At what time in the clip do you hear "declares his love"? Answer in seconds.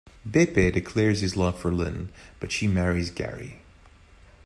0.73-1.59